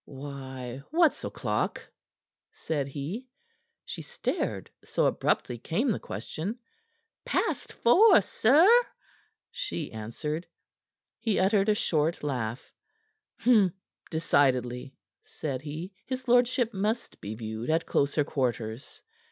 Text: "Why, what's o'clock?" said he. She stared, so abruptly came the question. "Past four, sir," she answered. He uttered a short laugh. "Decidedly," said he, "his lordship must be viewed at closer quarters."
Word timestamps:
"Why, 0.05 0.81
what's 0.89 1.23
o'clock?" 1.23 1.87
said 2.49 2.87
he. 2.87 3.27
She 3.85 4.01
stared, 4.01 4.71
so 4.83 5.05
abruptly 5.05 5.59
came 5.59 5.91
the 5.91 5.99
question. 5.99 6.57
"Past 7.23 7.71
four, 7.71 8.19
sir," 8.21 8.67
she 9.51 9.91
answered. 9.91 10.47
He 11.19 11.37
uttered 11.37 11.69
a 11.69 11.75
short 11.75 12.23
laugh. 12.23 12.73
"Decidedly," 14.09 14.95
said 15.23 15.61
he, 15.61 15.93
"his 16.07 16.27
lordship 16.27 16.73
must 16.73 17.21
be 17.21 17.35
viewed 17.35 17.69
at 17.69 17.85
closer 17.85 18.23
quarters." 18.23 19.03